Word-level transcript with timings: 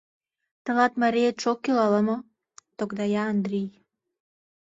—Тылат 0.63 0.93
мариетше 1.01 1.45
ок 1.51 1.59
кӱл 1.63 1.77
ала-мо?— 1.85 2.17
тогдая 2.77 3.21
Андрий. 3.31 3.69